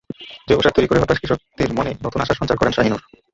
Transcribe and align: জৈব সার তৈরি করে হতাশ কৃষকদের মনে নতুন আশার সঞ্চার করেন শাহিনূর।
জৈব 0.47 0.59
সার 0.63 0.75
তৈরি 0.75 0.87
করে 0.89 1.01
হতাশ 1.01 1.17
কৃষকদের 1.21 1.69
মনে 1.77 1.91
নতুন 2.05 2.19
আশার 2.21 2.39
সঞ্চার 2.39 2.59
করেন 2.59 2.73
শাহিনূর। 2.73 3.01